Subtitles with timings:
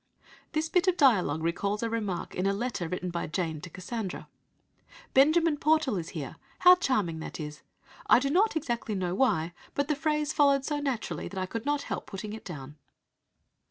[0.53, 4.27] '"This bit of dialogue recalls a remark in a letter written by Jane to Cassandra:
[5.13, 6.37] "Benjamin Portal is here.
[6.57, 7.61] How charming that is!
[8.07, 11.67] I do not exactly know why, but the phrase followed so naturally that I could
[11.67, 12.77] not help putting it down."